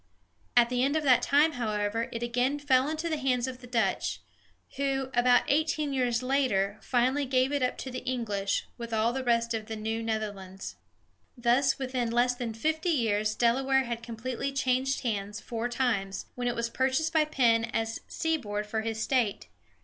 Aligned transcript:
At 0.57 0.69
the 0.69 0.83
end 0.83 0.95
of 0.95 1.03
that 1.03 1.21
time, 1.21 1.51
however, 1.51 2.09
it 2.11 2.23
again 2.23 2.57
fell 2.57 2.89
into 2.89 3.07
the 3.07 3.17
hands 3.19 3.45
of 3.47 3.61
the 3.61 3.67
Dutch, 3.67 4.19
who, 4.77 5.11
about 5.13 5.43
eighteen 5.47 5.93
years 5.93 6.23
later, 6.23 6.79
finally 6.81 7.23
gave 7.25 7.51
it 7.51 7.61
up 7.61 7.77
to 7.77 7.91
the 7.91 7.99
English, 8.03 8.65
with 8.79 8.93
all 8.95 9.13
the 9.13 9.23
rest 9.23 9.53
of 9.53 9.67
the 9.67 9.75
New 9.75 10.01
Netherlands. 10.01 10.75
Thus 11.37 11.77
within 11.77 12.09
less 12.11 12.33
than 12.33 12.55
fifty 12.55 12.89
years 12.89 13.35
Delaware 13.35 13.83
had 13.83 14.01
completely 14.01 14.51
changed 14.51 15.01
hands 15.01 15.39
four 15.39 15.69
times, 15.69 16.25
when 16.33 16.47
it 16.47 16.55
was 16.55 16.67
purchased 16.71 17.13
by 17.13 17.23
Penn 17.25 17.65
as 17.65 18.01
seaboard 18.07 18.65
for 18.65 18.81
his 18.81 18.99
state. 18.99 19.49